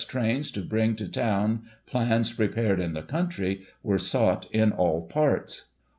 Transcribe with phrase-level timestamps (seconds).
[0.07, 5.65] trains, to bring to town plans prepared in the country, were sought in all parts.